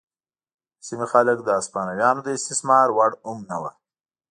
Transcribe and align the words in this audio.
د 0.79 0.81
سیمې 0.87 1.05
خلک 1.13 1.37
د 1.43 1.49
هسپانویانو 1.57 2.21
د 2.23 2.29
استثمار 2.37 2.87
وړ 2.91 3.11
هم 3.25 3.39
نه 3.49 3.57
وو. 3.61 3.71